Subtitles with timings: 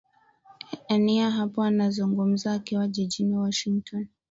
[0.87, 4.07] ania hapo anazungumuza akiwa jijini washington